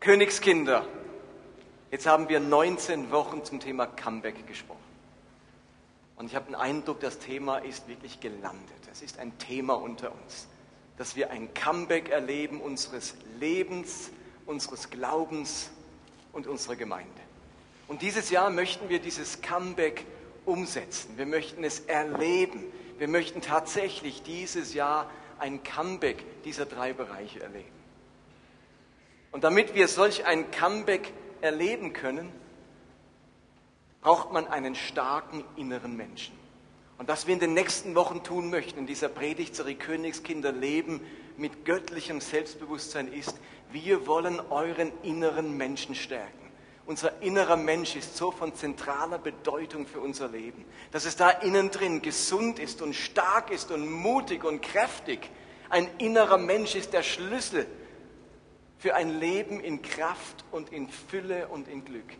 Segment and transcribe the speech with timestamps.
[0.00, 0.86] Königskinder,
[1.90, 4.80] jetzt haben wir 19 Wochen zum Thema Comeback gesprochen.
[6.16, 8.78] Und ich habe den Eindruck, das Thema ist wirklich gelandet.
[8.90, 10.48] Es ist ein Thema unter uns,
[10.96, 14.10] dass wir ein Comeback erleben unseres Lebens,
[14.46, 15.70] unseres Glaubens
[16.32, 17.20] und unserer Gemeinde.
[17.86, 20.06] Und dieses Jahr möchten wir dieses Comeback
[20.46, 21.18] umsetzen.
[21.18, 22.64] Wir möchten es erleben.
[22.96, 27.79] Wir möchten tatsächlich dieses Jahr ein Comeback dieser drei Bereiche erleben.
[29.32, 32.32] Und damit wir solch ein Comeback erleben können,
[34.00, 36.38] braucht man einen starken inneren Menschen.
[36.98, 41.00] Und was wir in den nächsten Wochen tun möchten in dieser Predigtserie Königskinder leben
[41.36, 43.38] mit göttlichem Selbstbewusstsein ist,
[43.72, 46.50] wir wollen euren inneren Menschen stärken.
[46.86, 51.70] Unser innerer Mensch ist so von zentraler Bedeutung für unser Leben, dass es da innen
[51.70, 55.30] drin gesund ist und stark ist und mutig und kräftig.
[55.68, 57.66] Ein innerer Mensch ist der Schlüssel
[58.80, 62.16] für ein Leben in Kraft und in Fülle und in Glück.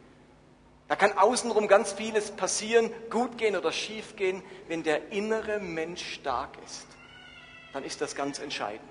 [0.89, 4.43] Da kann außenrum ganz vieles passieren, gut gehen oder schief gehen.
[4.69, 6.87] Wenn der innere Mensch stark ist,
[7.73, 8.83] dann ist das ganz entscheidend.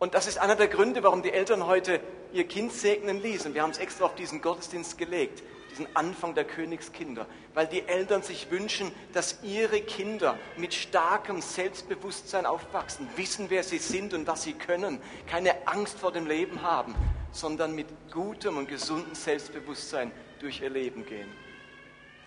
[0.00, 2.00] Und das ist einer der Gründe, warum die Eltern heute
[2.32, 3.54] ihr Kind segnen ließen.
[3.54, 8.22] Wir haben es extra auf diesen Gottesdienst gelegt, diesen Anfang der Königskinder, weil die Eltern
[8.22, 14.44] sich wünschen, dass ihre Kinder mit starkem Selbstbewusstsein aufwachsen, wissen, wer sie sind und was
[14.44, 16.94] sie können, keine Angst vor dem Leben haben,
[17.32, 21.28] sondern mit gutem und gesundem Selbstbewusstsein durch ihr Leben gehen.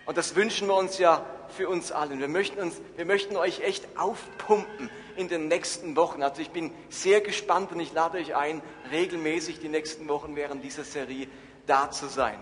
[0.04, 2.20] Und das wünschen wir uns ja für uns allen.
[2.20, 6.22] Wir möchten, uns, wir möchten euch echt aufpumpen in den nächsten Wochen.
[6.22, 10.64] Also ich bin sehr gespannt und ich lade euch ein, regelmäßig die nächsten Wochen während
[10.64, 11.28] dieser Serie
[11.66, 12.38] da zu sein.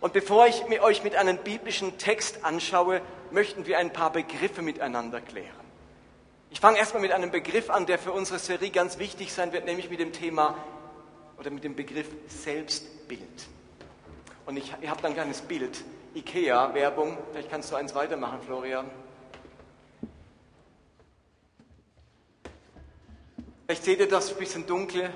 [0.00, 5.20] Und bevor ich euch mit einem biblischen Text anschaue, möchten wir ein paar Begriffe miteinander
[5.20, 5.58] klären.
[6.50, 9.64] Ich fange erstmal mit einem Begriff an, der für unsere Serie ganz wichtig sein wird,
[9.64, 10.56] nämlich mit dem Thema
[11.38, 13.48] oder mit dem Begriff Selbstbild.
[14.46, 17.18] Und ich, ihr habt ein kleines Bild IKEA, Werbung.
[17.32, 18.90] Vielleicht kannst du eins weitermachen, Florian.
[23.66, 25.10] Vielleicht seht ihr das ein bisschen dunkel.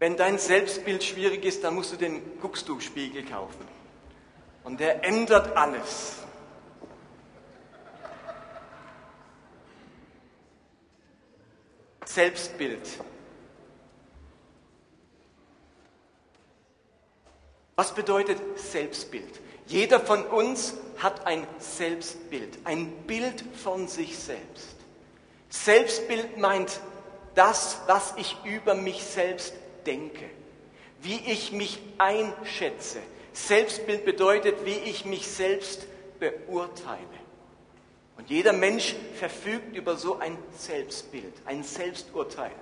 [0.00, 3.68] Wenn dein Selbstbild schwierig ist, dann musst du den Guckstuchspiegel kaufen.
[4.64, 6.16] Und der ändert alles.
[12.06, 12.80] Selbstbild.
[17.76, 19.40] Was bedeutet Selbstbild?
[19.66, 24.76] Jeder von uns hat ein Selbstbild, ein Bild von sich selbst.
[25.50, 26.80] Selbstbild meint
[27.34, 29.52] das, was ich über mich selbst
[29.86, 30.24] denke,
[31.02, 32.98] wie ich mich einschätze.
[33.32, 35.86] Selbstbild bedeutet, wie ich mich selbst
[36.18, 36.98] beurteile.
[38.16, 42.52] Und jeder Mensch verfügt über so ein Selbstbild, ein Selbsturteil.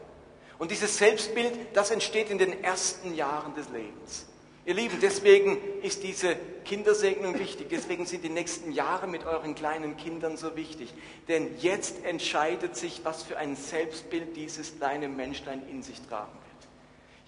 [0.58, 4.26] Und dieses Selbstbild, das entsteht in den ersten Jahren des Lebens.
[4.66, 7.68] Ihr Lieben, deswegen ist diese Kindersegnung wichtig.
[7.70, 10.92] Deswegen sind die nächsten Jahre mit euren kleinen Kindern so wichtig.
[11.26, 16.37] Denn jetzt entscheidet sich, was für ein Selbstbild dieses kleine Menschlein in sich tragen.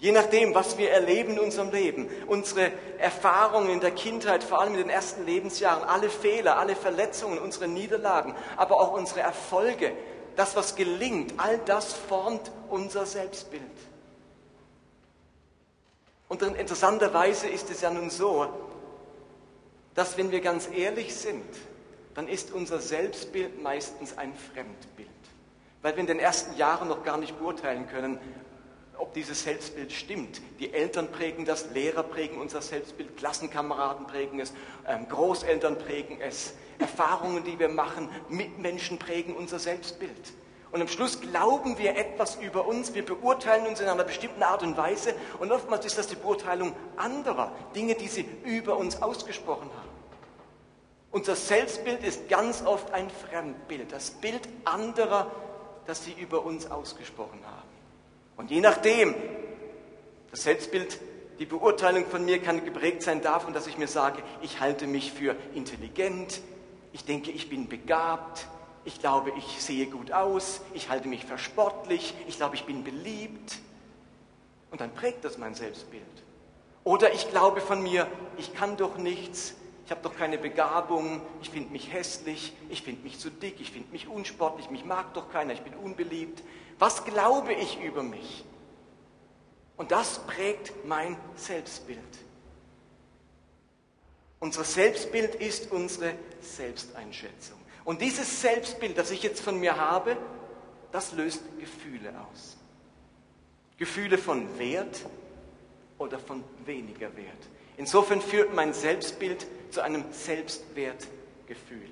[0.01, 4.73] Je nachdem, was wir erleben in unserem Leben, unsere Erfahrungen in der Kindheit, vor allem
[4.73, 9.93] in den ersten Lebensjahren, alle Fehler, alle Verletzungen, unsere Niederlagen, aber auch unsere Erfolge,
[10.35, 13.61] das, was gelingt, all das formt unser Selbstbild.
[16.29, 18.47] Und interessanterweise ist es ja nun so,
[19.93, 21.45] dass wenn wir ganz ehrlich sind,
[22.15, 25.09] dann ist unser Selbstbild meistens ein Fremdbild.
[25.83, 28.19] Weil wir in den ersten Jahren noch gar nicht beurteilen können,
[29.01, 30.41] ob dieses Selbstbild stimmt.
[30.59, 34.53] Die Eltern prägen das, Lehrer prägen unser Selbstbild, Klassenkameraden prägen es,
[34.87, 40.33] ähm, Großeltern prägen es, Erfahrungen, die wir machen, Mitmenschen prägen unser Selbstbild.
[40.71, 44.63] Und am Schluss glauben wir etwas über uns, wir beurteilen uns in einer bestimmten Art
[44.63, 49.69] und Weise und oftmals ist das die Beurteilung anderer, Dinge, die sie über uns ausgesprochen
[49.69, 49.89] haben.
[51.11, 55.29] Unser Selbstbild ist ganz oft ein Fremdbild, das Bild anderer,
[55.87, 57.70] das sie über uns ausgesprochen haben.
[58.37, 59.15] Und je nachdem,
[60.31, 60.99] das Selbstbild,
[61.39, 65.11] die Beurteilung von mir kann geprägt sein davon, dass ich mir sage, ich halte mich
[65.11, 66.41] für intelligent,
[66.93, 68.47] ich denke, ich bin begabt,
[68.85, 72.83] ich glaube, ich sehe gut aus, ich halte mich für sportlich, ich glaube, ich bin
[72.83, 73.59] beliebt.
[74.71, 76.03] Und dann prägt das mein Selbstbild.
[76.83, 78.07] Oder ich glaube von mir,
[78.37, 79.55] ich kann doch nichts,
[79.85, 83.71] ich habe doch keine Begabung, ich finde mich hässlich, ich finde mich zu dick, ich
[83.71, 86.41] finde mich unsportlich, mich mag doch keiner, ich bin unbeliebt.
[86.81, 88.43] Was glaube ich über mich?
[89.77, 91.99] Und das prägt mein Selbstbild.
[94.39, 97.59] Unser Selbstbild ist unsere Selbsteinschätzung.
[97.85, 100.17] Und dieses Selbstbild, das ich jetzt von mir habe,
[100.91, 102.57] das löst Gefühle aus.
[103.77, 105.05] Gefühle von Wert
[105.99, 107.47] oder von weniger Wert.
[107.77, 111.91] Insofern führt mein Selbstbild zu einem Selbstwertgefühl.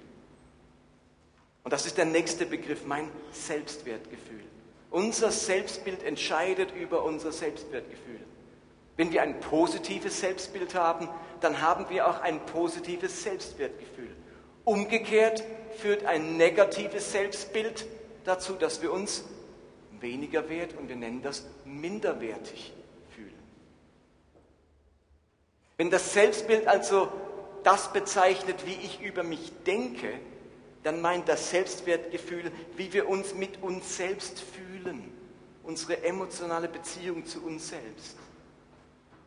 [1.64, 4.49] Und das ist der nächste Begriff, mein Selbstwertgefühl.
[4.92, 8.20] Unser Selbstbild entscheidet über unser Selbstwertgefühl.
[8.98, 11.08] Wenn wir ein positives Selbstbild haben,
[11.42, 14.16] dann haben wir auch ein positives Selbstwertgefühl.
[14.66, 15.44] Umgekehrt
[15.78, 17.86] führt ein negatives Selbstbild
[18.26, 19.24] dazu, dass wir uns
[20.00, 22.74] weniger wert und wir nennen das minderwertig
[23.16, 23.34] fühlen.
[25.78, 27.10] Wenn das Selbstbild also
[27.64, 30.14] das bezeichnet, wie ich über mich denke,
[30.84, 35.12] dann meint das Selbstwertgefühl, wie wir uns mit uns selbst fühlen,
[35.64, 38.18] unsere emotionale Beziehung zu uns selbst.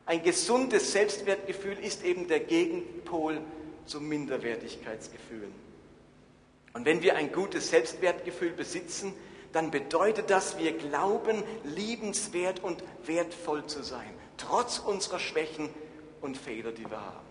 [0.07, 3.41] Ein gesundes Selbstwertgefühl ist eben der Gegenpol
[3.87, 5.53] zum Minderwertigkeitsgefühlen.
[6.73, 9.13] Und wenn wir ein gutes Selbstwertgefühl besitzen,
[9.53, 15.69] dann bedeutet das, wir glauben, liebenswert und wertvoll zu sein, trotz unserer Schwächen
[16.23, 17.22] und Fehler, die wir haben.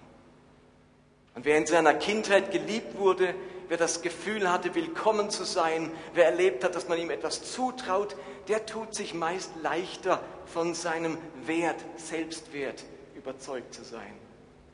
[1.36, 3.34] Und wer in seiner Kindheit geliebt wurde,
[3.70, 8.18] wer das Gefühl hatte, willkommen zu sein, wer erlebt hat, dass man ihm etwas zutraut,
[8.48, 12.84] der tut sich meist leichter von seinem Wert, Selbstwert
[13.16, 14.14] überzeugt zu sein.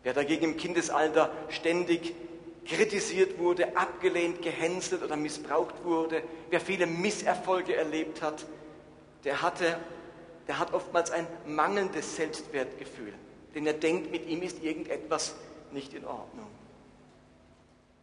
[0.04, 2.16] Wer dagegen im Kindesalter ständig
[2.66, 8.46] kritisiert wurde, abgelehnt, gehänselt oder missbraucht wurde, wer viele Misserfolge erlebt hat,
[9.24, 9.78] der, hatte,
[10.48, 13.14] der hat oftmals ein mangelndes Selbstwertgefühl,
[13.54, 15.36] denn er denkt, mit ihm ist irgendetwas
[15.72, 16.48] nicht in Ordnung.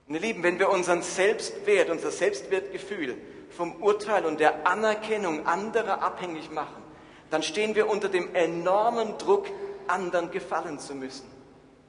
[0.06, 3.16] Meine Lieben, wenn wir unseren Selbstwert, unser Selbstwertgefühl
[3.50, 6.82] vom Urteil und der Anerkennung anderer abhängig machen,
[7.30, 9.46] dann stehen wir unter dem enormen Druck,
[9.86, 11.26] anderen gefallen zu müssen.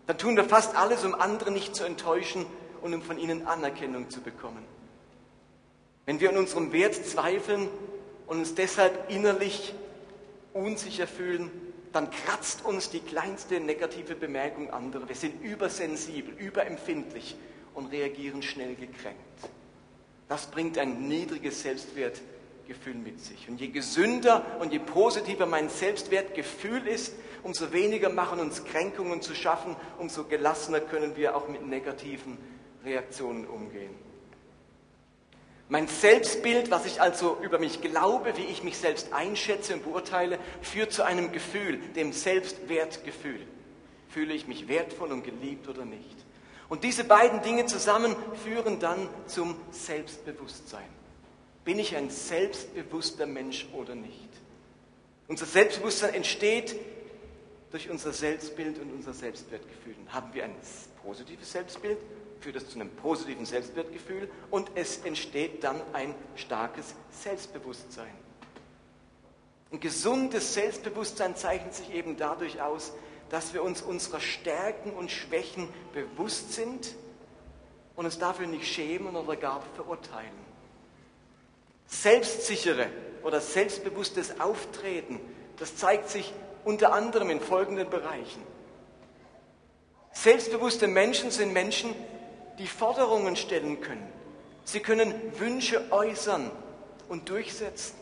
[0.08, 2.46] Dann tun wir fast alles, um andere nicht zu enttäuschen
[2.82, 4.64] und um von ihnen Anerkennung zu bekommen.
[6.06, 7.68] Wenn wir an unserem Wert zweifeln
[8.28, 9.74] und uns deshalb innerlich
[10.54, 11.52] unsicher fühlen,
[11.96, 15.08] dann kratzt uns die kleinste negative Bemerkung anderer.
[15.08, 17.38] Wir sind übersensibel, überempfindlich
[17.74, 19.20] und reagieren schnell gekränkt.
[20.28, 23.48] Das bringt ein niedriges Selbstwertgefühl mit sich.
[23.48, 27.14] Und je gesünder und je positiver mein Selbstwertgefühl ist,
[27.44, 32.38] umso weniger machen uns Kränkungen zu schaffen, umso gelassener können wir auch mit negativen
[32.84, 33.96] Reaktionen umgehen.
[35.68, 40.38] Mein Selbstbild, was ich also über mich glaube, wie ich mich selbst einschätze und beurteile,
[40.62, 43.42] führt zu einem Gefühl, dem Selbstwertgefühl.
[44.10, 46.16] Fühle ich mich wertvoll und geliebt oder nicht?
[46.70, 50.88] Und diese beiden Dinge zusammen führen dann zum Selbstbewusstsein.
[51.64, 54.30] Bin ich ein selbstbewusster Mensch oder nicht?
[55.28, 56.76] Unser Selbstbewusstsein entsteht
[57.72, 59.96] durch unser Selbstbild und unser Selbstwertgefühl.
[60.10, 60.56] Haben wir ein
[61.04, 61.98] positives Selbstbild,
[62.46, 68.14] führt es zu einem positiven Selbstwertgefühl und es entsteht dann ein starkes Selbstbewusstsein.
[69.72, 72.94] Ein gesundes Selbstbewusstsein zeichnet sich eben dadurch aus,
[73.32, 76.94] dass wir uns unserer Stärken und Schwächen bewusst sind
[77.96, 80.30] und uns dafür nicht schämen oder gar verurteilen.
[81.88, 82.92] Selbstsichere
[83.24, 85.20] oder selbstbewusstes Auftreten,
[85.58, 86.32] das zeigt sich
[86.64, 88.44] unter anderem in folgenden Bereichen.
[90.12, 91.96] Selbstbewusste Menschen sind Menschen,
[92.60, 94.08] die Forderungen stellen können.
[94.64, 96.52] Sie können Wünsche äußern
[97.10, 97.96] und durchsetzen.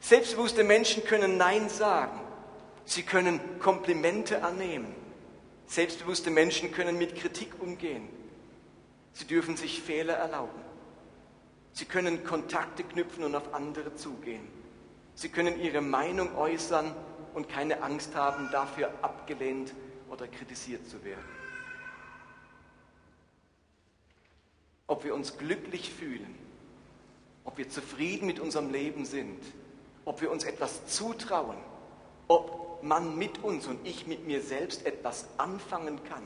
[0.00, 2.20] Selbstbewusste Menschen können Nein sagen.
[2.84, 4.94] Sie können Komplimente annehmen.
[5.66, 8.08] Selbstbewusste Menschen können mit Kritik umgehen.
[9.12, 10.60] Sie dürfen sich Fehler erlauben.
[11.72, 14.48] Sie können Kontakte knüpfen und auf andere zugehen.
[15.14, 16.94] Sie können ihre Meinung äußern
[17.34, 19.74] und keine Angst haben, dafür abgelehnt
[20.10, 21.37] oder kritisiert zu werden.
[24.88, 26.34] Ob wir uns glücklich fühlen,
[27.44, 29.40] ob wir zufrieden mit unserem Leben sind,
[30.04, 31.56] ob wir uns etwas zutrauen,
[32.26, 36.22] ob man mit uns und ich mit mir selbst etwas anfangen kann,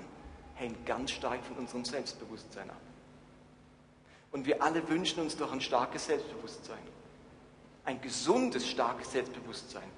[0.55, 2.81] hängt ganz stark von unserem Selbstbewusstsein ab.
[4.33, 6.83] Und wir alle wünschen uns doch ein starkes Selbstbewusstsein.
[7.85, 9.89] Ein gesundes, starkes Selbstbewusstsein.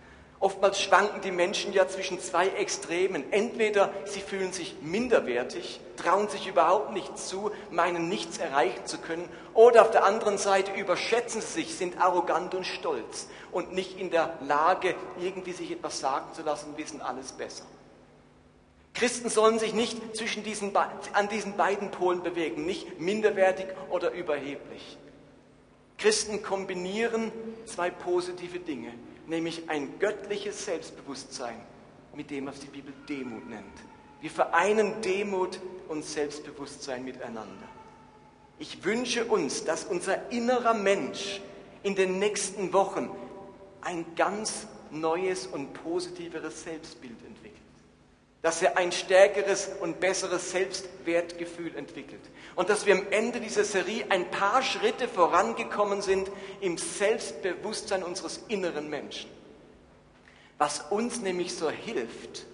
[0.45, 3.33] Oftmals schwanken die Menschen ja zwischen zwei Extremen.
[3.33, 9.27] Entweder sie fühlen sich minderwertig, trauen sich überhaupt nichts zu, meinen nichts erreichen zu können,
[9.55, 14.11] oder auf der anderen Seite überschätzen sie sich, sind arrogant und stolz und nicht in
[14.11, 17.65] der Lage, irgendwie sich etwas sagen zu lassen, wissen alles besser.
[18.93, 24.99] Christen sollen sich nicht zwischen diesen, an diesen beiden Polen bewegen, nicht minderwertig oder überheblich.
[25.97, 27.33] Christen kombinieren
[27.65, 28.93] zwei positive Dinge
[29.29, 31.61] nämlich ein göttliches Selbstbewusstsein
[32.15, 33.65] mit dem, was die Bibel Demut nennt.
[34.21, 37.69] Wir vereinen Demut und Selbstbewusstsein miteinander.
[38.59, 41.41] Ich wünsche uns, dass unser innerer Mensch
[41.83, 43.11] in den nächsten Wochen
[43.83, 47.44] ein ganz neues und positiveres Selbstbild entwickelt.
[48.45, 52.21] Dass er ein stärkeres und besseres Selbstwertgefühl entwickelt.
[52.57, 58.45] Und dass wir am Ende dieser Serie ein paar Schritte vorangekommen sind im Selbstbewusstsein unseres
[58.49, 59.31] inneren Menschen.
[60.59, 62.45] Was uns nämlich so hilft,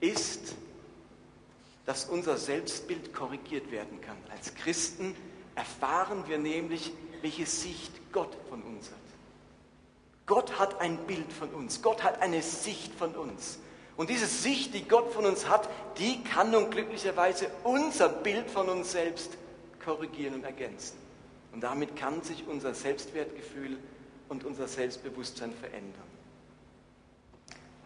[0.00, 0.56] ist,
[1.86, 4.18] dass unser Selbstbild korrigiert werden kann.
[4.30, 5.16] Als Christen
[5.54, 8.96] erfahren wir nämlich, welche Sicht Gott von uns hat.
[10.26, 11.80] Gott hat ein Bild von uns.
[11.80, 13.58] Gott hat eine Sicht von uns.
[13.96, 18.68] Und diese Sicht, die Gott von uns hat, die kann nun glücklicherweise unser Bild von
[18.68, 19.36] uns selbst
[19.84, 20.96] korrigieren und ergänzen.
[21.52, 23.78] Und damit kann sich unser Selbstwertgefühl
[24.28, 26.02] und unser Selbstbewusstsein verändern.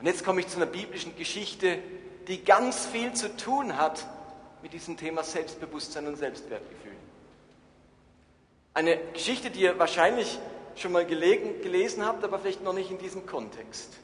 [0.00, 1.78] Und jetzt komme ich zu einer biblischen Geschichte,
[2.28, 4.06] die ganz viel zu tun hat
[4.62, 6.92] mit diesem Thema Selbstbewusstsein und Selbstwertgefühl.
[8.72, 10.38] Eine Geschichte, die ihr wahrscheinlich
[10.76, 13.98] schon mal gelesen habt, aber vielleicht noch nicht in diesem Kontext.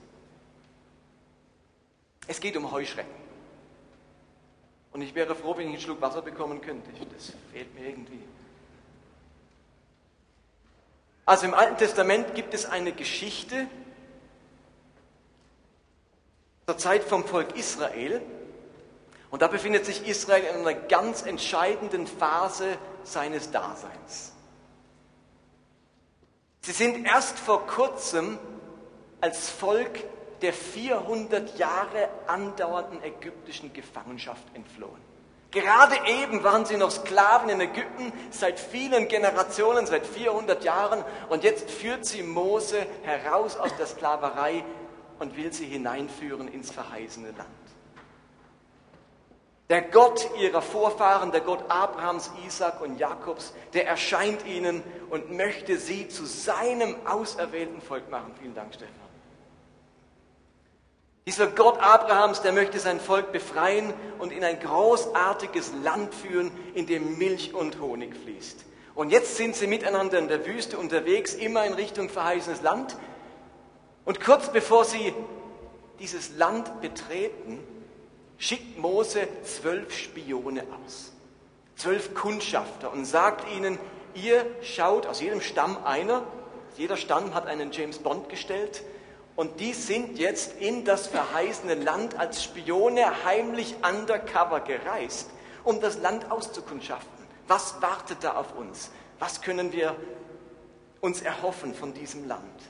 [2.26, 3.14] Es geht um Heuschrecken.
[4.92, 6.90] Und ich wäre froh, wenn ich einen Schluck Wasser bekommen könnte.
[7.12, 8.20] Das fehlt mir irgendwie.
[11.26, 13.66] Also im Alten Testament gibt es eine Geschichte
[16.66, 18.22] zur Zeit vom Volk Israel.
[19.30, 24.32] Und da befindet sich Israel in einer ganz entscheidenden Phase seines Daseins.
[26.60, 28.38] Sie sind erst vor kurzem
[29.20, 30.04] als Volk
[30.44, 35.00] der 400 Jahre andauernden ägyptischen Gefangenschaft entflohen.
[35.50, 41.02] Gerade eben waren sie noch Sklaven in Ägypten seit vielen Generationen, seit 400 Jahren.
[41.30, 44.62] Und jetzt führt sie Mose heraus aus der Sklaverei
[45.18, 47.48] und will sie hineinführen ins verheißene Land.
[49.70, 55.78] Der Gott ihrer Vorfahren, der Gott Abrahams, Isaac und Jakobs, der erscheint ihnen und möchte
[55.78, 58.34] sie zu seinem auserwählten Volk machen.
[58.38, 59.03] Vielen Dank, Stefan.
[61.26, 66.86] Dieser Gott Abrahams, der möchte sein Volk befreien und in ein großartiges Land führen, in
[66.86, 68.64] dem Milch und Honig fließt.
[68.94, 72.96] Und jetzt sind sie miteinander in der Wüste unterwegs, immer in Richtung verheißenes Land.
[74.04, 75.14] Und kurz bevor sie
[75.98, 77.58] dieses Land betreten,
[78.36, 81.12] schickt Mose zwölf Spione aus,
[81.76, 83.78] zwölf Kundschafter und sagt ihnen,
[84.14, 86.22] ihr schaut aus jedem Stamm einer,
[86.76, 88.82] jeder Stamm hat einen James Bond gestellt,
[89.36, 95.30] und die sind jetzt in das verheißene Land als Spione heimlich undercover gereist,
[95.64, 97.24] um das Land auszukundschaften.
[97.48, 98.90] Was wartet da auf uns?
[99.18, 99.96] Was können wir
[101.00, 102.62] uns erhoffen von diesem Land?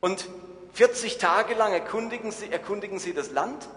[0.00, 0.28] Und
[0.74, 3.68] 40 Tage lang erkundigen sie, erkundigen sie das Land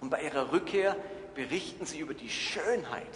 [0.00, 0.96] und bei ihrer Rückkehr
[1.34, 3.06] berichten sie über die Schönheit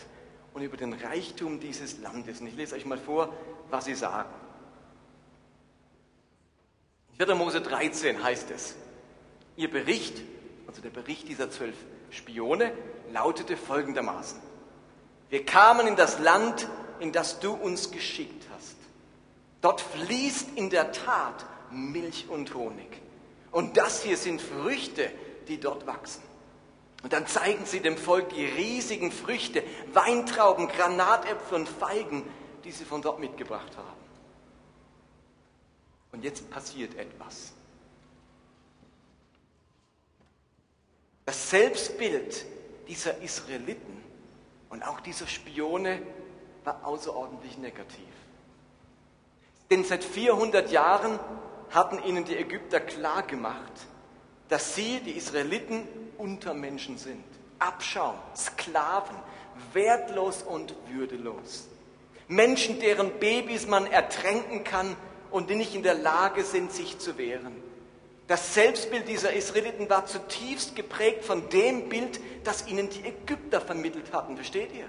[0.54, 2.40] und über den Reichtum dieses Landes.
[2.40, 3.32] Und ich lese euch mal vor,
[3.70, 4.30] was sie sagen.
[7.26, 7.34] 4.
[7.34, 8.76] Mose 13 heißt es,
[9.54, 10.22] ihr Bericht,
[10.66, 11.74] also der Bericht dieser zwölf
[12.08, 12.72] Spione,
[13.12, 14.40] lautete folgendermaßen.
[15.28, 16.66] Wir kamen in das Land,
[16.98, 18.76] in das du uns geschickt hast.
[19.60, 22.88] Dort fließt in der Tat Milch und Honig.
[23.52, 25.10] Und das hier sind Früchte,
[25.46, 26.22] die dort wachsen.
[27.02, 29.62] Und dann zeigen sie dem Volk die riesigen Früchte,
[29.92, 32.22] Weintrauben, Granatäpfel und Feigen,
[32.64, 33.99] die sie von dort mitgebracht haben.
[36.12, 37.52] Und jetzt passiert etwas.
[41.26, 42.44] Das Selbstbild
[42.88, 44.02] dieser Israeliten
[44.68, 46.02] und auch dieser Spione
[46.64, 48.08] war außerordentlich negativ.
[49.70, 51.20] Denn seit 400 Jahren
[51.70, 53.72] hatten ihnen die Ägypter klar gemacht,
[54.48, 55.86] dass sie, die Israeliten,
[56.18, 57.24] Untermenschen sind.
[57.60, 59.16] Abschaum, Sklaven,
[59.72, 61.68] wertlos und würdelos.
[62.26, 64.96] Menschen, deren Babys man ertränken kann
[65.30, 67.54] und die nicht in der Lage sind, sich zu wehren.
[68.26, 74.12] Das Selbstbild dieser Israeliten war zutiefst geprägt von dem Bild, das ihnen die Ägypter vermittelt
[74.12, 74.36] hatten.
[74.36, 74.88] Versteht ihr?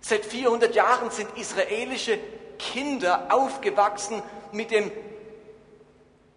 [0.00, 2.18] Seit 400 Jahren sind israelische
[2.58, 4.22] Kinder aufgewachsen
[4.52, 4.92] mit dem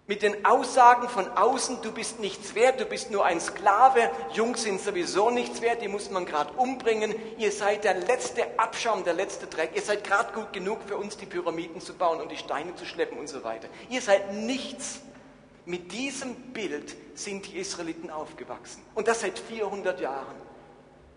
[0.10, 4.64] mit den Aussagen von außen, du bist nichts wert, du bist nur ein Sklave, Jungs
[4.64, 9.14] sind sowieso nichts wert, die muss man gerade umbringen, ihr seid der letzte Abschaum, der
[9.14, 12.38] letzte Dreck, ihr seid gerade gut genug für uns, die Pyramiden zu bauen und die
[12.38, 13.68] Steine zu schleppen und so weiter.
[13.90, 15.02] Ihr seid nichts.
[15.66, 18.82] Mit diesem Bild sind die Israeliten aufgewachsen.
[18.96, 20.36] Und das seit 400 Jahren.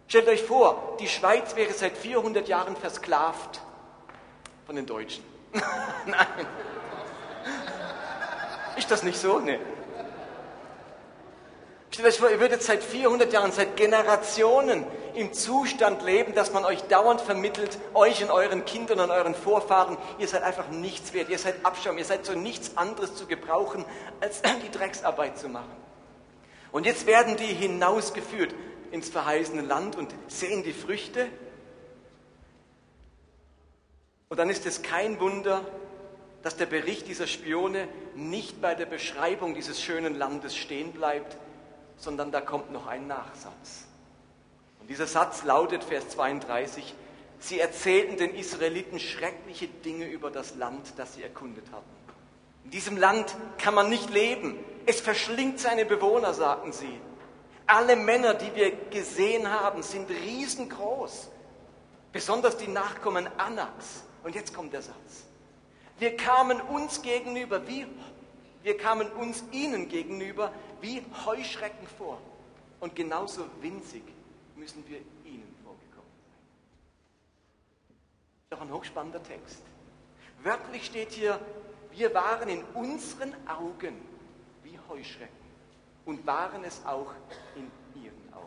[0.06, 3.62] Stellt euch vor, die Schweiz wäre seit 400 Jahren versklavt
[4.66, 5.24] von den Deutschen.
[6.06, 6.46] Nein.
[8.76, 9.38] Ist das nicht so?
[9.38, 9.58] Nee.
[11.90, 16.64] Stellt euch vor, ihr würdet seit 400 Jahren, seit Generationen im Zustand leben, dass man
[16.64, 21.28] euch dauernd vermittelt, euch und euren Kindern und euren Vorfahren, ihr seid einfach nichts wert,
[21.28, 23.84] ihr seid Abschaum, ihr seid so nichts anderes zu gebrauchen,
[24.20, 25.76] als die Drecksarbeit zu machen.
[26.70, 28.54] Und jetzt werden die hinausgeführt
[28.90, 31.28] ins verheißene Land und sehen die Früchte.
[34.30, 35.62] Und dann ist es kein Wunder,
[36.42, 41.36] dass der Bericht dieser Spione nicht bei der Beschreibung dieses schönen Landes stehen bleibt,
[41.96, 43.86] sondern da kommt noch ein Nachsatz.
[44.80, 46.94] Und dieser Satz lautet, Vers 32,
[47.38, 52.02] sie erzählten den Israeliten schreckliche Dinge über das Land, das sie erkundet hatten.
[52.64, 54.58] In diesem Land kann man nicht leben.
[54.86, 57.00] Es verschlingt seine Bewohner, sagten sie.
[57.66, 61.28] Alle Männer, die wir gesehen haben, sind riesengroß.
[62.12, 64.04] Besonders die Nachkommen Anaks.
[64.24, 65.24] Und jetzt kommt der Satz.
[65.98, 67.86] Wir kamen uns gegenüber wie,
[68.62, 72.20] wir kamen uns ihnen gegenüber wie Heuschrecken vor.
[72.80, 74.02] Und genauso winzig
[74.56, 77.96] müssen wir ihnen vorgekommen sein.
[78.50, 79.62] Doch ein hochspannender Text.
[80.42, 81.38] Wörtlich steht hier,
[81.92, 84.00] wir waren in unseren Augen
[84.64, 85.36] wie Heuschrecken
[86.04, 87.12] und waren es auch
[87.54, 87.70] in
[88.02, 88.46] ihren Augen.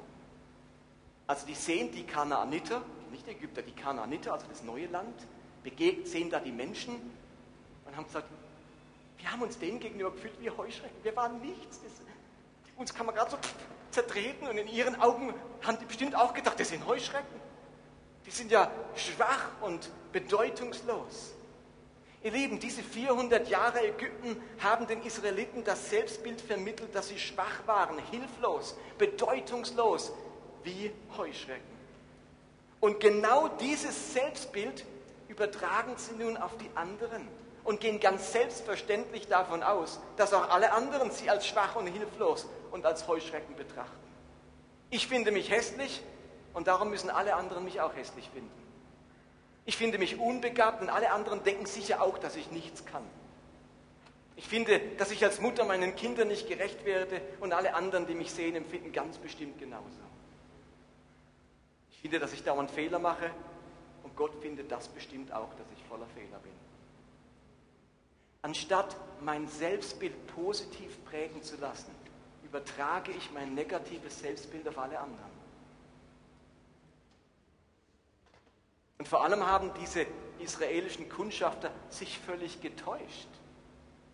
[1.27, 5.15] Also die sehen die Kanaaniter, nicht Ägypter, die Kanaaniter, also das neue Land,
[6.03, 6.95] sehen da die Menschen
[7.95, 8.27] und haben gesagt,
[9.19, 10.97] wir haben uns denen gegenüber gefühlt wie Heuschrecken.
[11.03, 11.79] Wir waren nichts.
[11.81, 11.91] Das,
[12.75, 13.37] uns kann man gerade so
[13.91, 17.39] zertreten und in ihren Augen haben die bestimmt auch gedacht, das sind Heuschrecken.
[18.25, 21.31] Die sind ja schwach und bedeutungslos.
[22.21, 27.65] Ihr Lieben, diese 400 Jahre Ägypten haben den Israeliten das Selbstbild vermittelt, dass sie schwach
[27.65, 30.11] waren, hilflos, bedeutungslos,
[30.63, 31.75] wie Heuschrecken.
[32.81, 34.83] Und genau dieses Selbstbild
[35.29, 37.27] übertragen sie nun auf die anderen
[37.65, 42.47] und gehen ganz selbstverständlich davon aus, dass auch alle anderen sie als schwach und hilflos
[42.71, 43.91] und als Heuschrecken betrachten.
[44.91, 46.01] Ich finde mich hässlich
[46.53, 48.51] und darum müssen alle anderen mich auch hässlich finden.
[49.65, 53.03] Ich finde mich unbegabt und alle anderen denken sicher auch, dass ich nichts kann.
[54.35, 58.13] Ich finde, dass ich als Mutter meinen Kindern nicht gerecht werde und alle anderen, die
[58.13, 59.85] mich sehen, empfinden ganz bestimmt genauso.
[61.91, 63.31] Ich finde, dass ich dauernd Fehler mache
[64.03, 66.54] und Gott findet das bestimmt auch, dass ich voller Fehler bin.
[68.45, 71.89] Anstatt mein Selbstbild positiv prägen zu lassen,
[72.43, 75.31] übertrage ich mein negatives Selbstbild auf alle anderen.
[78.99, 80.05] Und vor allem haben diese
[80.37, 83.29] israelischen Kundschafter sich völlig getäuscht.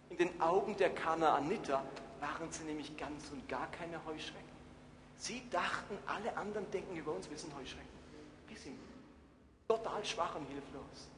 [0.10, 1.84] In den Augen der Kanaaniter
[2.22, 4.48] waren sie nämlich ganz und gar keine Heuschrecken.
[5.18, 8.00] Sie dachten, alle anderen denken über uns, wir sind Heuschrecken.
[8.48, 8.80] Wir sind
[9.68, 11.10] total schwach und hilflos.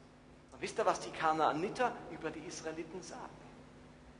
[0.64, 3.36] Wisst ihr, was die Kanaaniter über die Israeliten sagen?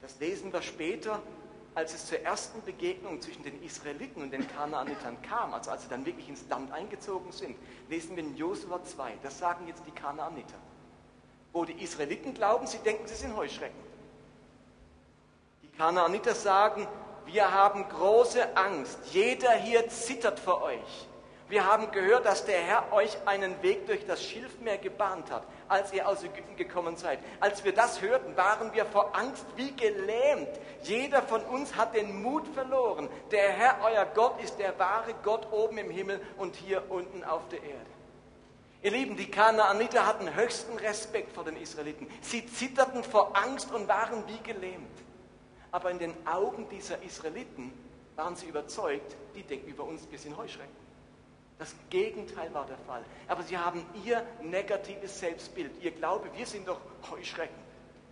[0.03, 1.23] Das lesen wir später,
[1.75, 5.89] als es zur ersten Begegnung zwischen den Israeliten und den Kanaanitern kam, also als sie
[5.89, 7.57] dann wirklich ins Land eingezogen sind,
[7.89, 9.15] lesen wir in Josua 2.
[9.23, 10.59] Das sagen jetzt die Kanaaniter.
[11.55, 13.81] Wo die Israeliten glauben, sie denken, sie sind Heuschrecken.
[15.63, 16.87] Die Kanaaniter sagen,
[17.25, 18.99] wir haben große Angst.
[19.13, 21.09] Jeder hier zittert vor euch.
[21.49, 25.93] Wir haben gehört, dass der Herr euch einen Weg durch das Schilfmeer gebahnt hat, als
[25.93, 27.19] ihr aus Ägypten gekommen seid.
[27.39, 30.49] Als wir das hörten, waren wir vor Angst wie gelähmt.
[30.85, 33.11] Jeder von uns hat den Mut verloren.
[33.31, 37.47] Der Herr, euer Gott, ist der wahre Gott oben im Himmel und hier unten auf
[37.49, 37.91] der Erde.
[38.83, 42.07] Ihr Lieben, die Kanaaniter hatten höchsten Respekt vor den Israeliten.
[42.23, 44.99] Sie zitterten vor Angst und waren wie gelähmt.
[45.73, 47.73] Aber in den Augen dieser Israeliten
[48.17, 50.84] waren sie überzeugt, die denken über uns, wir sind Heuschrecken.
[51.65, 53.03] Das Gegenteil war der Fall.
[53.27, 56.79] Aber sie haben ihr negatives Selbstbild, ihr Glaube, wir sind doch
[57.11, 57.57] Heuschrecken,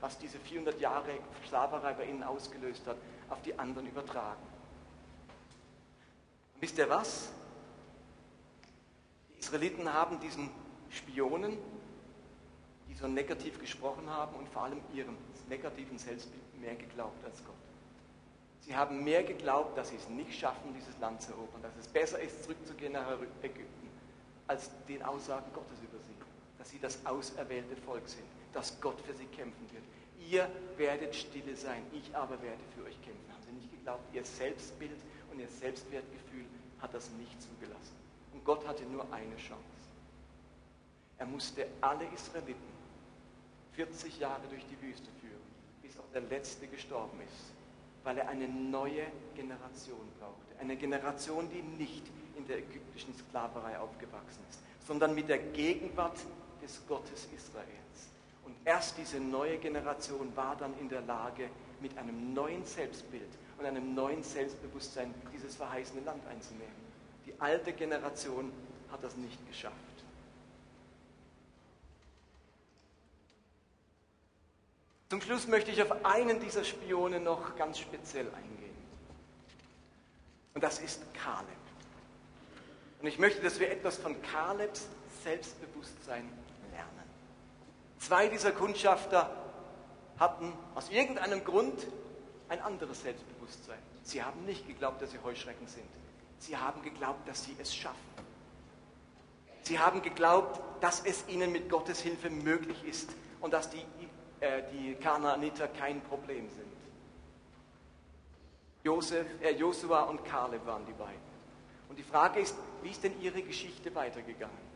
[0.00, 1.10] was diese 400 Jahre
[1.46, 2.96] Sklaverei bei ihnen ausgelöst hat,
[3.28, 4.40] auf die anderen übertragen.
[6.54, 7.30] Und wisst ihr was?
[9.34, 10.48] Die Israeliten haben diesen
[10.88, 11.58] Spionen,
[12.88, 15.18] die so negativ gesprochen haben und vor allem ihrem
[15.50, 17.61] negativen Selbstbild mehr geglaubt als Gott.
[18.62, 21.88] Sie haben mehr geglaubt, dass sie es nicht schaffen, dieses Land zu erobern, dass es
[21.88, 23.10] besser ist, zurückzugehen nach
[23.42, 23.88] Ägypten,
[24.46, 26.14] als den Aussagen Gottes über sie,
[26.58, 29.82] dass sie das auserwählte Volk sind, dass Gott für sie kämpfen wird.
[30.30, 33.32] Ihr werdet stille sein, ich aber werde für euch kämpfen.
[33.32, 34.02] Haben sie nicht geglaubt?
[34.14, 35.00] Ihr Selbstbild
[35.32, 36.44] und ihr Selbstwertgefühl
[36.80, 37.96] hat das nicht zugelassen.
[38.32, 39.58] Und Gott hatte nur eine Chance.
[41.18, 42.72] Er musste alle Israeliten
[43.72, 45.42] 40 Jahre durch die Wüste führen,
[45.82, 47.61] bis auch der Letzte gestorben ist
[48.04, 50.58] weil er eine neue Generation brauchte.
[50.60, 52.02] Eine Generation, die nicht
[52.36, 56.18] in der ägyptischen Sklaverei aufgewachsen ist, sondern mit der Gegenwart
[56.62, 58.10] des Gottes Israels.
[58.44, 61.48] Und erst diese neue Generation war dann in der Lage,
[61.80, 66.72] mit einem neuen Selbstbild und einem neuen Selbstbewusstsein dieses verheißene Land einzunehmen.
[67.26, 68.52] Die alte Generation
[68.90, 69.74] hat das nicht geschafft.
[75.12, 78.74] Zum Schluss möchte ich auf einen dieser Spione noch ganz speziell eingehen.
[80.54, 81.48] Und das ist Kaleb.
[82.98, 84.88] Und ich möchte, dass wir etwas von Kalebs
[85.22, 86.26] Selbstbewusstsein
[86.70, 87.10] lernen.
[87.98, 89.30] Zwei dieser Kundschafter
[90.18, 91.86] hatten aus irgendeinem Grund
[92.48, 93.80] ein anderes Selbstbewusstsein.
[94.04, 95.90] Sie haben nicht geglaubt, dass sie Heuschrecken sind.
[96.38, 97.98] Sie haben geglaubt, dass sie es schaffen.
[99.64, 103.10] Sie haben geglaubt, dass es ihnen mit Gottes Hilfe möglich ist
[103.42, 103.84] und dass die,
[104.42, 106.72] äh, die Kanaaniter kein Problem sind.
[108.82, 111.32] Josef, äh, Josua und Kaleb waren die beiden.
[111.88, 114.72] Und die Frage ist, wie ist denn ihre Geschichte weitergegangen?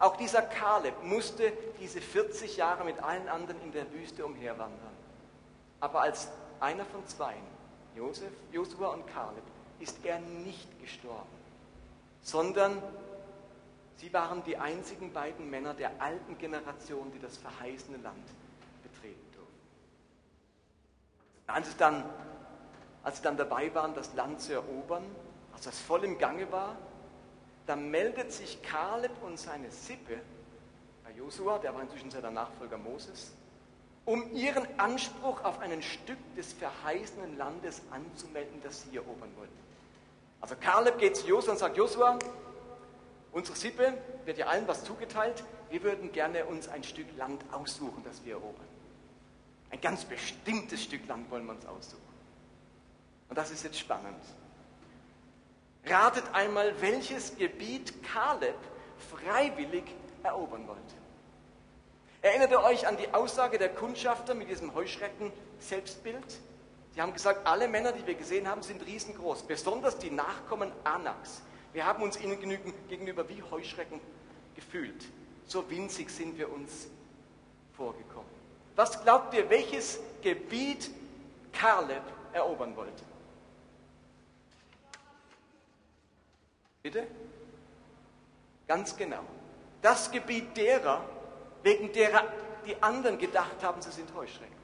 [0.00, 4.96] Auch dieser Kaleb musste diese 40 Jahre mit allen anderen in der Wüste umherwandern.
[5.78, 7.44] Aber als einer von zweien,
[7.94, 9.44] Josef, Josua und Kaleb,
[9.78, 11.28] ist er nicht gestorben,
[12.22, 12.82] sondern
[14.00, 18.26] sie waren die einzigen beiden Männer der alten Generation, die das verheißene Land
[18.82, 19.54] betreten durften.
[21.46, 22.04] Als, es dann,
[23.02, 25.04] als sie dann dabei waren, das Land zu erobern,
[25.52, 26.76] als das voll im Gange war,
[27.66, 30.18] da meldet sich Kaleb und seine Sippe
[31.04, 33.32] bei Josua, der war inzwischen der Nachfolger Moses,
[34.06, 39.52] um ihren Anspruch auf ein Stück des verheißenen Landes anzumelden, das sie erobern wollten.
[40.40, 42.18] Also Kaleb geht zu Josua und sagt, Josua,
[43.32, 48.02] unsere Sippe wird ja allen was zugeteilt, wir würden gerne uns ein Stück Land aussuchen,
[48.04, 48.66] das wir erobern.
[49.70, 52.02] Ein ganz bestimmtes Stück Land wollen wir uns aussuchen.
[53.28, 54.22] Und das ist jetzt spannend.
[55.86, 58.56] Ratet einmal, welches Gebiet Kaleb
[59.10, 59.84] freiwillig
[60.22, 60.94] erobern wollte.
[62.22, 66.38] Erinnert ihr euch an die Aussage der Kundschafter mit diesem Heuschrecken-Selbstbild?
[66.92, 71.40] Sie haben gesagt, alle Männer, die wir gesehen haben, sind riesengroß, besonders die Nachkommen Anaks.
[71.72, 72.38] Wir haben uns ihnen
[72.88, 74.00] gegenüber wie Heuschrecken
[74.54, 75.04] gefühlt.
[75.46, 76.88] So winzig sind wir uns
[77.76, 78.28] vorgekommen.
[78.76, 80.90] Was glaubt ihr, welches Gebiet
[81.52, 82.02] Kaleb
[82.32, 83.04] erobern wollte?
[86.82, 87.06] Bitte?
[88.66, 89.24] Ganz genau.
[89.82, 91.04] Das Gebiet derer,
[91.62, 92.24] wegen derer
[92.66, 94.59] die anderen gedacht haben, sie sind Heuschrecken.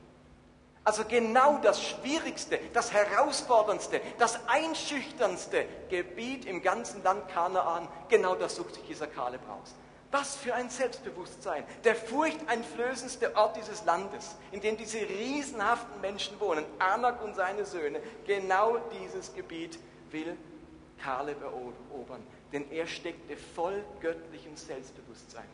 [0.86, 8.54] Also genau das schwierigste, das herausforderndste, das einschüchternste Gebiet im ganzen Land Kanaan, genau das
[8.54, 9.74] sucht sich dieser Kaleb aus.
[10.12, 11.64] Was für ein Selbstbewusstsein.
[11.82, 17.98] Der furchteinflößendste Ort dieses Landes, in dem diese riesenhaften Menschen wohnen, Anak und seine Söhne,
[18.24, 19.80] genau dieses Gebiet
[20.12, 20.36] will
[21.02, 22.24] Kaleb erobern.
[22.52, 25.48] Denn er steckte voll göttlichem Selbstbewusstsein.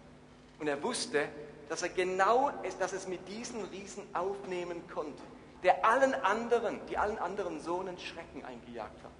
[0.59, 1.27] Und er wusste,
[1.69, 5.23] dass er genau dass es mit diesen Riesen aufnehmen konnte,
[5.63, 9.13] der allen anderen, die allen anderen Sohnen Schrecken eingejagt hat.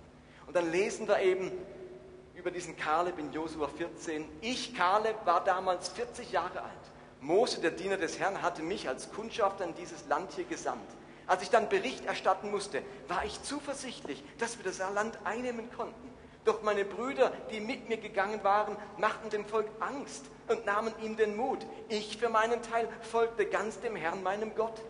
[0.47, 1.51] Und dann lesen wir eben
[2.35, 4.29] über diesen Kaleb in Josua 14.
[4.41, 6.73] Ich, Kaleb, war damals 40 Jahre alt.
[7.21, 10.91] Mose, der Diener des Herrn, hatte mich als Kundschafter in dieses Land hier gesandt.
[11.27, 16.12] Als ich dann Bericht erstatten musste, war ich zuversichtlich, dass wir das Land einnehmen konnten.
[16.45, 21.17] Doch meine Brüder, die mit mir gegangen waren, machten dem Volk Angst und nahmen ihm
[21.17, 21.65] den Mut.
[21.89, 24.81] Ich für meinen Teil folgte ganz dem Herrn, meinem Gott.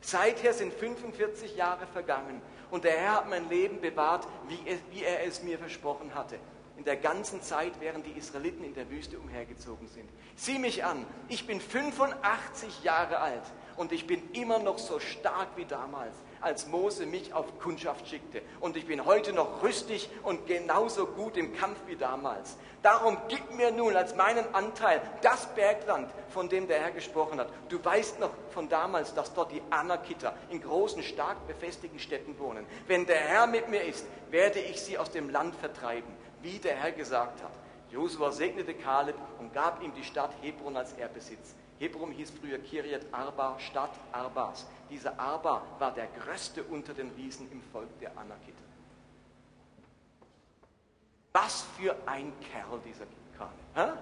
[0.00, 5.42] Seither sind 45 Jahre vergangen und der Herr hat mein Leben bewahrt, wie er es
[5.42, 6.38] mir versprochen hatte.
[6.76, 10.08] In der ganzen Zeit, während die Israeliten in der Wüste umhergezogen sind.
[10.36, 13.42] Sieh mich an, ich bin 85 Jahre alt
[13.76, 18.42] und ich bin immer noch so stark wie damals als Mose mich auf Kundschaft schickte.
[18.60, 22.56] Und ich bin heute noch rüstig und genauso gut im Kampf wie damals.
[22.82, 27.48] Darum gib mir nun als meinen Anteil das Bergland, von dem der Herr gesprochen hat.
[27.68, 32.66] Du weißt noch von damals, dass dort die Anakiter in großen, stark befestigten Städten wohnen.
[32.86, 36.76] Wenn der Herr mit mir ist, werde ich sie aus dem Land vertreiben, wie der
[36.76, 37.52] Herr gesagt hat.
[37.90, 41.54] Josua segnete Kaleb und gab ihm die Stadt Hebron als Erbesitz.
[41.80, 44.66] Hebron hieß früher Kiriat Arba, Stadt Arbas.
[44.90, 48.58] Dieser Arba war der größte unter den Riesen im Volk der Anakiter.
[51.32, 53.06] Was für ein Kerl dieser
[53.38, 53.96] Kaleb.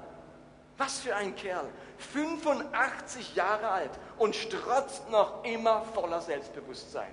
[0.76, 1.68] Was für ein Kerl.
[1.98, 7.12] 85 Jahre alt und strotzt noch immer voller Selbstbewusstsein.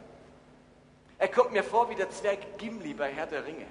[1.19, 3.67] Er kommt mir vor wie der Zwerg Gimli bei Herr der Ringe.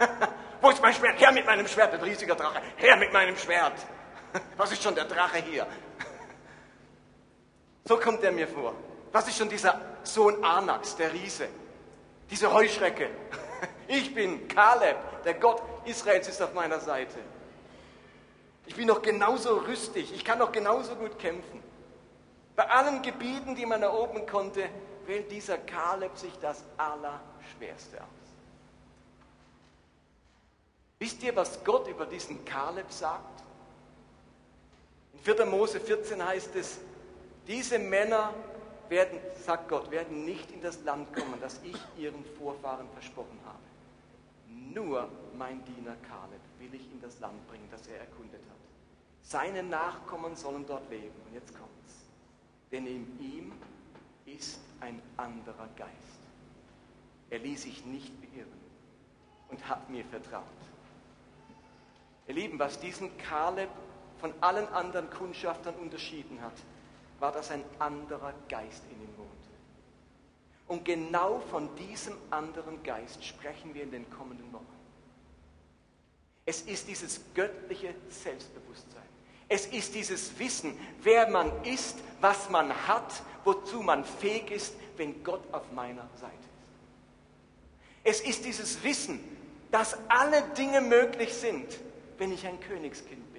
[0.60, 1.20] Wo ist mein Schwert?
[1.20, 2.60] Her mit meinem Schwert, ein riesiger Drache.
[2.76, 3.74] Her mit meinem Schwert.
[4.56, 5.66] Was ist schon der Drache hier?
[7.84, 8.74] So kommt er mir vor.
[9.12, 11.48] Was ist schon dieser Sohn Anax, der Riese?
[12.30, 13.10] Diese Heuschrecke.
[13.88, 17.18] Ich bin Kaleb, der Gott Israels ist auf meiner Seite.
[18.66, 21.60] Ich bin noch genauso rüstig, ich kann noch genauso gut kämpfen.
[22.54, 24.68] Bei allen Gebieten, die man erobern konnte,
[25.06, 28.06] wählt dieser Kaleb sich das Allerschwerste aus.
[31.00, 33.42] Wisst ihr, was Gott über diesen Kaleb sagt?
[35.24, 35.46] In 4.
[35.46, 36.78] Mose 14 heißt es,
[37.46, 38.32] diese Männer
[38.88, 43.58] werden, sagt Gott, werden nicht in das Land kommen, das ich ihren Vorfahren versprochen habe.
[44.74, 48.56] Nur mein Diener Kaleb will ich in das Land bringen, das er erkundet hat.
[49.22, 51.14] Seine Nachkommen sollen dort leben.
[51.26, 52.04] Und jetzt kommt's.
[52.72, 53.52] Denn in ihm
[54.26, 55.90] ist ein anderer Geist.
[57.28, 58.48] Er ließ sich nicht beirren
[59.50, 60.44] und hat mir vertraut.
[62.26, 63.68] Ihr Lieben, was diesen Kaleb
[64.20, 66.52] von allen anderen Kundschaftern unterschieden hat,
[67.18, 69.30] war, dass ein anderer Geist in ihm wohnte.
[70.68, 74.64] Und genau von diesem anderen Geist sprechen wir in den kommenden Wochen.
[76.46, 79.02] Es ist dieses göttliche Selbstbewusstsein.
[79.48, 85.24] Es ist dieses Wissen, wer man ist, was man hat, wozu man fähig ist, wenn
[85.24, 86.40] Gott auf meiner Seite ist.
[88.02, 89.20] Es ist dieses Wissen,
[89.70, 91.66] dass alle Dinge möglich sind,
[92.18, 93.29] wenn ich ein Königskind bin.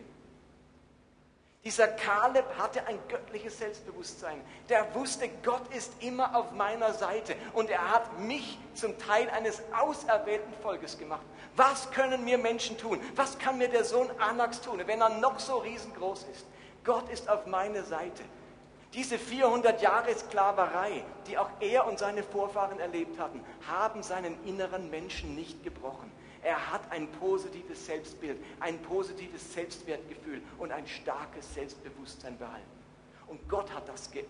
[1.63, 4.41] Dieser Kaleb hatte ein göttliches Selbstbewusstsein.
[4.67, 9.61] Der wusste, Gott ist immer auf meiner Seite und er hat mich zum Teil eines
[9.71, 11.21] auserwählten Volkes gemacht.
[11.55, 12.99] Was können mir Menschen tun?
[13.15, 16.47] Was kann mir der Sohn Anaks tun, wenn er noch so riesengroß ist?
[16.83, 18.23] Gott ist auf meiner Seite.
[18.95, 24.89] Diese 400 Jahre Sklaverei, die auch er und seine Vorfahren erlebt hatten, haben seinen inneren
[24.89, 26.11] Menschen nicht gebrochen.
[26.43, 32.65] Er hat ein positives Selbstbild, ein positives Selbstwertgefühl und ein starkes Selbstbewusstsein behalten.
[33.27, 34.27] Und Gott hat das geehrt.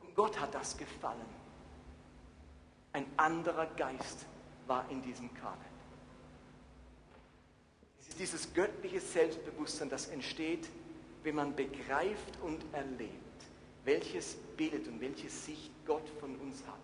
[0.00, 1.44] Und Gott hat das gefallen.
[2.92, 4.24] Ein anderer Geist
[4.68, 5.58] war in diesem Kaleb.
[8.00, 10.68] Es ist dieses göttliche Selbstbewusstsein, das entsteht,
[11.24, 13.10] wenn man begreift und erlebt,
[13.84, 16.74] welches Bild und welche Sicht Gott von uns hat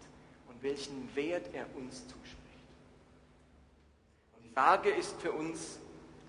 [0.49, 2.40] und welchen Wert er uns zuspricht.
[4.61, 5.79] Die Frage ist für uns,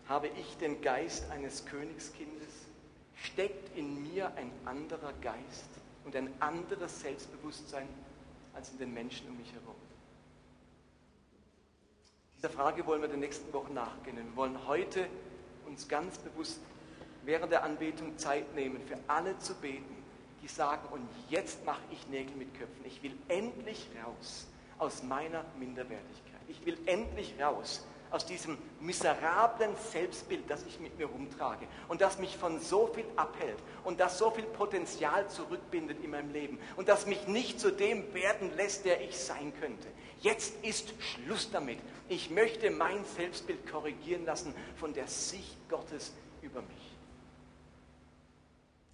[0.08, 2.48] habe ich den Geist eines Königskindes?
[3.14, 5.68] Steckt in mir ein anderer Geist
[6.06, 7.90] und ein anderes Selbstbewusstsein
[8.54, 9.76] als in den Menschen um mich herum?
[12.38, 14.16] Dieser Frage wollen wir in den nächsten Wochen nachgehen.
[14.16, 15.10] Wir wollen heute
[15.68, 16.62] uns ganz bewusst
[17.26, 19.94] während der Anbetung Zeit nehmen, für alle zu beten,
[20.42, 22.86] die sagen, und jetzt mache ich Nägel mit Köpfen.
[22.86, 26.42] Ich will endlich raus aus meiner Minderwertigkeit.
[26.48, 32.20] Ich will endlich raus aus diesem miserablen Selbstbild, das ich mit mir rumtrage und das
[32.20, 36.90] mich von so viel abhält und das so viel Potenzial zurückbindet in meinem Leben und
[36.90, 39.88] das mich nicht zu dem werden lässt, der ich sein könnte.
[40.20, 41.80] Jetzt ist Schluss damit.
[42.10, 46.92] Ich möchte mein Selbstbild korrigieren lassen von der Sicht Gottes über mich.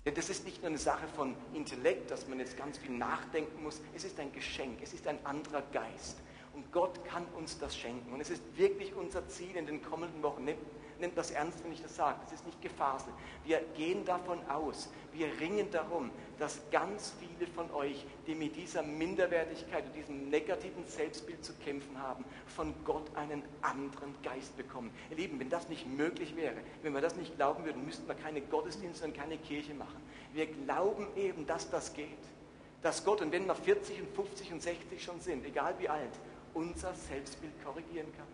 [0.06, 3.62] Denn das ist nicht nur eine Sache von Intellekt, dass man jetzt ganz viel nachdenken
[3.62, 3.82] muss.
[3.94, 6.18] Es ist ein Geschenk, es ist ein anderer Geist.
[6.58, 8.12] Und Gott kann uns das schenken.
[8.12, 10.44] Und es ist wirklich unser Ziel in den kommenden Wochen.
[10.44, 10.58] Nehmt,
[11.00, 12.18] nehmt das ernst, wenn ich das sage.
[12.26, 13.14] Es ist nicht Gefasel.
[13.46, 18.82] Wir gehen davon aus, wir ringen darum, dass ganz viele von euch, die mit dieser
[18.82, 24.90] Minderwertigkeit und diesem negativen Selbstbild zu kämpfen haben, von Gott einen anderen Geist bekommen.
[25.12, 28.16] Ihr Lieben, wenn das nicht möglich wäre, wenn wir das nicht glauben würden, müssten wir
[28.16, 30.02] keine Gottesdienste und keine Kirche machen.
[30.34, 32.08] Wir glauben eben, dass das geht.
[32.82, 36.14] Dass Gott, und wenn wir 40 und 50 und 60 schon sind, egal wie alt,
[36.58, 38.26] unser Selbstbild korrigieren kann.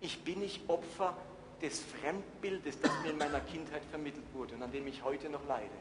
[0.00, 1.16] Ich bin nicht Opfer
[1.60, 5.44] des Fremdbildes, das mir in meiner Kindheit vermittelt wurde und an dem ich heute noch
[5.48, 5.74] leide.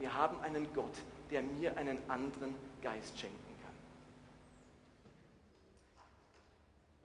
[0.00, 0.94] Wir haben einen Gott,
[1.30, 3.72] der mir einen anderen Geist schenken kann.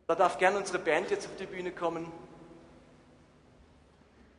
[0.07, 2.11] Da darf gern unsere Band jetzt auf die Bühne kommen.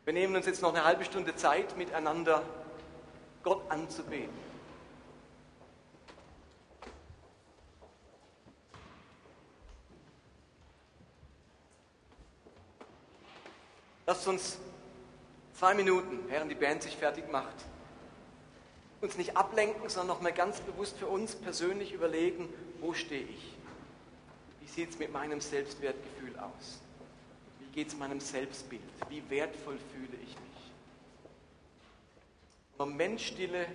[0.05, 2.43] Wir nehmen uns jetzt noch eine halbe Stunde Zeit, miteinander
[3.45, 4.44] Gott anzubeten.
[14.07, 14.59] Lasst uns
[15.55, 17.55] zwei Minuten, während die Band sich fertig macht,
[19.01, 22.49] uns nicht ablenken, sondern nochmal ganz bewusst für uns persönlich überlegen,
[22.81, 23.55] wo stehe ich?
[24.61, 26.81] Wie sieht es mit meinem Selbstwertgefühl aus?
[27.61, 28.83] Wie geht es meinem Selbstbild?
[29.09, 30.73] Wie wertvoll fühle ich mich?
[32.79, 33.67] Moment Stille